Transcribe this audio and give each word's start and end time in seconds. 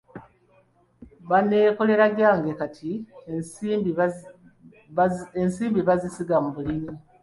Banneekoleragyange 1.29 2.51
kati 2.59 2.91
ensimbibazisiga 5.41 6.35
mu 6.43 6.49
bulimi. 6.55 6.91